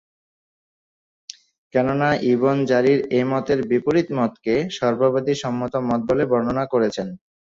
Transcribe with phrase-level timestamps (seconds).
[1.73, 7.07] কেননা, Ibn Jarir এ মতের বিপরীত মতকে সর্ববাদী সম্মত মত বলে বর্ণনা করেছেন।